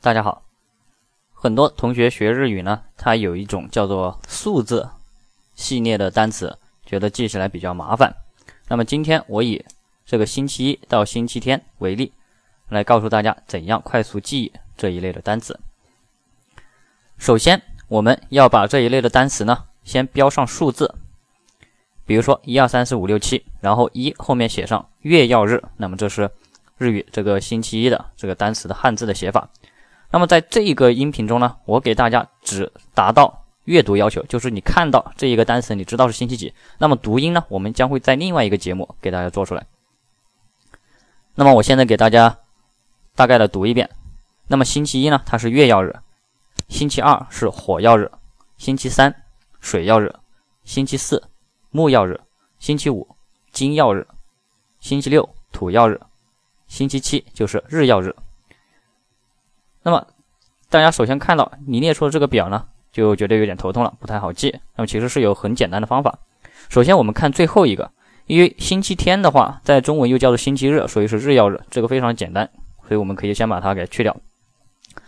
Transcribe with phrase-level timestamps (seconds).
[0.00, 0.44] 大家好，
[1.34, 4.88] 很多同学学日语呢，它有一种叫做数字
[5.56, 8.14] 系列的单词，觉得记起来比较麻烦。
[8.68, 9.64] 那么今天我以
[10.06, 12.12] 这个星期一到星期天为例，
[12.68, 15.58] 来告诉大家怎样快速记忆这一类的单词。
[17.16, 20.94] 首先，我们要把这一类的单词呢，先标上数字，
[22.06, 26.30] 比如说一二三四五六七，然后一后面写上月曜日，那么这是
[26.76, 29.50] 日语这个星期一的这个单词的汉字的写法。
[30.10, 36.54] 那么在这一个音频中呢，我给大家只达到阅读要求，就是你看到这一个单词，你知道是星期几。
[36.78, 39.66] 那么读音呢，我们将会在另外一个节目给大家做出来。
[41.34, 42.38] 那么我现在给大家
[43.14, 43.90] 大概的读一遍。
[44.46, 45.92] 那么星期一呢，它是月曜日；
[46.68, 48.10] 星期二是火曜日；
[48.56, 49.14] 星期三
[49.60, 50.10] 水曜日；
[50.64, 51.22] 星期四
[51.70, 52.18] 木曜日；
[52.58, 53.06] 星期五
[53.52, 54.06] 金曜日；
[54.80, 56.00] 星期六土曜日；
[56.66, 58.16] 星期七就是日曜日。
[59.82, 60.06] 那么，
[60.68, 64.60] 大家首先看到你列出的这个表呢，就觉得有点头痛了，不太好记。
[64.76, 66.18] 那么其实是有很简单的方法。
[66.68, 67.90] 首先我们看最后一个，
[68.26, 72.50] 因为星期天的话，在中文又叫做星期日，所以是日曜日，这个非常简单，
[72.86, 74.14] 所以我们可以先把它给去掉。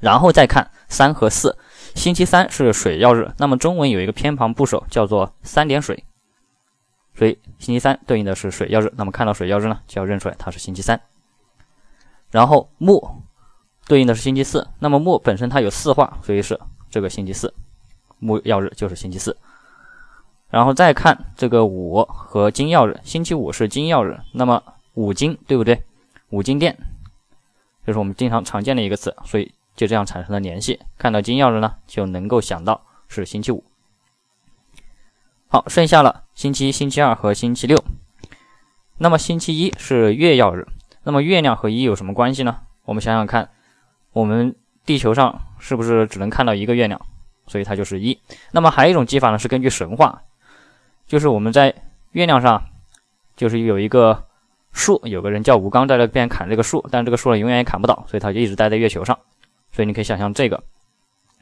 [0.00, 1.56] 然后再看三和四，
[1.94, 6.02] 星期三是水曜日，那么中文有一个偏旁部首叫做三点水，
[7.14, 8.90] 所以星期三对应的是水曜日。
[8.96, 10.98] 那么看到水曜日呢，就要认出来它是星期三。
[12.30, 13.22] 然后木。
[13.86, 17.52] 对应的是星期四，那么木本身它有四化，所以是这个星期四，
[18.18, 19.36] 木曜日就是星期四。
[20.48, 24.62] 然后再看这个五和金曜日，星期五是金曜日，那么
[24.94, 25.82] 五金对不对？
[26.30, 26.78] 五金店，
[27.84, 30.78] 这是我们经常常见的一个词，所以就这样产生了联系。
[30.96, 33.64] 看到金曜日呢，就能够想到是星期五。
[35.48, 37.82] 好，剩下了星期一、星期二和星期六。
[38.98, 40.68] 那么星期一是月曜日，
[41.02, 42.60] 那么月亮和一有什么关系呢？
[42.84, 43.50] 我们想想看。
[44.12, 47.00] 我们地球上是不是只能看到一个月亮？
[47.48, 48.16] 所以它就是一。
[48.52, 50.22] 那么还有一种记法呢，是根据神话，
[51.06, 51.74] 就是我们在
[52.12, 52.62] 月亮上，
[53.36, 54.24] 就是有一个
[54.72, 59.18] 树，有个人叫吴刚在那边砍这个树，但这个树呢永远也砍不倒，所以他就一直待在月球上。
[59.72, 60.62] 所以你可以想象这个。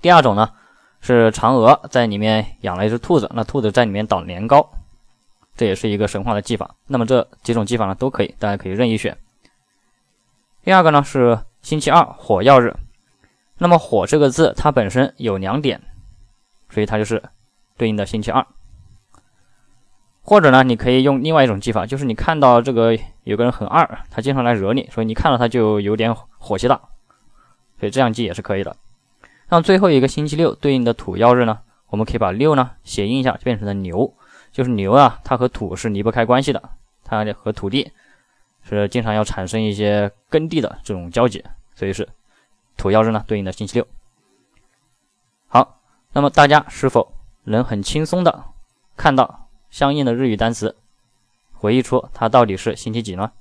[0.00, 0.50] 第二种呢，
[1.00, 4.66] 是嫦娥在里面养了一只兔子，那兔子在里面捣年糕，
[5.56, 6.74] 这也是一个神话的技法。
[6.86, 9.16] 那么这几种技法呢都可以，大家可以任意选。
[10.64, 11.38] 第二个呢是。
[11.62, 12.74] 星期二火曜日，
[13.58, 15.80] 那么火这个字它本身有两点，
[16.68, 17.22] 所以它就是
[17.76, 18.44] 对应的星期二。
[20.24, 26.80] 或者呢，你可以用另外一种记法，就是你看到这个有个人很二，他经常来惹你，所以你看到他就有点火气大，
[27.78, 28.76] 所以这样记也是可以的。
[29.48, 34.14] 那最后一个星期六对应的土曜日呢，我们可以把六呢谐音一下，就变成了牛，
[34.50, 36.70] 就是牛啊，它和土是离不开关系的，
[37.04, 37.92] 它和土地。
[38.62, 42.08] 是经常要产生一些耕地的这种交集，所以是
[42.76, 43.86] 土曜日呢对应的星期六。
[45.48, 45.80] 好，
[46.12, 47.12] 那么大家是否
[47.44, 48.44] 能很轻松的
[48.96, 50.76] 看到相应的日语单词，
[51.52, 53.32] 回忆出它到底是星期几呢？